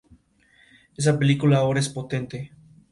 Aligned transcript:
Esa 0.97 1.19
película 1.19 1.59
ahora 1.59 1.79
es 1.79 1.87
potente. 1.87 2.53